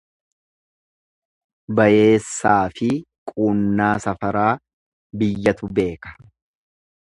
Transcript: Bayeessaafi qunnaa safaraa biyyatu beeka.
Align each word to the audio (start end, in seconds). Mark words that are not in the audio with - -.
Bayeessaafi 1.79 2.89
qunnaa 3.35 3.93
safaraa 4.07 4.49
biyyatu 5.23 5.71
beeka. 5.81 6.17